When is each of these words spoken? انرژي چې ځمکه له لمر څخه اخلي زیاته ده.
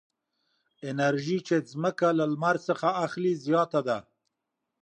انرژي 0.91 1.37
چې 1.47 1.55
ځمکه 1.71 2.07
له 2.19 2.25
لمر 2.31 2.55
څخه 2.67 2.87
اخلي 3.05 3.33
زیاته 3.45 3.79
ده. 3.87 3.97